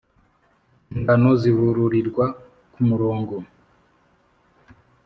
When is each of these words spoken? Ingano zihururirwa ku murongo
Ingano 0.95 1.29
zihururirwa 1.41 2.25
ku 2.73 2.79
murongo 2.89 3.35